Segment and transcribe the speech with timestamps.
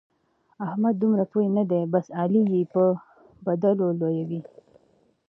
[0.67, 2.85] احمد دومره پوه نه دی؛ بس علي يې به
[3.45, 4.41] بدلو لويوي.